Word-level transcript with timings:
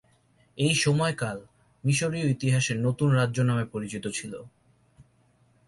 এই 0.57 0.73
সময়কাল 0.75 1.37
মিশরীয় 1.83 2.27
ইতিহাসে 2.29 2.73
নতুন 2.77 3.09
রাজ্য 3.11 3.37
নামে 3.41 3.65
পরিচিত 3.65 4.05
ছিল। 4.09 4.33